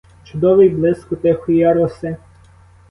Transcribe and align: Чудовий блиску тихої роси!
Чудовий 0.23 0.69
блиску 0.69 1.15
тихої 1.15 1.73
роси! 1.73 2.17